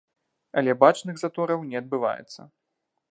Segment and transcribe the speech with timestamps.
[0.61, 2.41] Але бачных затораў не адбываецца.